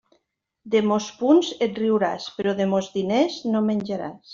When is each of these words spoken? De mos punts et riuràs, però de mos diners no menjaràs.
De 0.75 0.81
mos 0.91 1.09
punts 1.19 1.53
et 1.67 1.79
riuràs, 1.83 2.29
però 2.41 2.59
de 2.63 2.71
mos 2.75 2.93
diners 3.01 3.41
no 3.55 3.69
menjaràs. 3.73 4.29